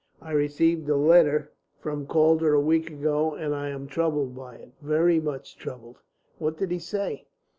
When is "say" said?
6.79-7.27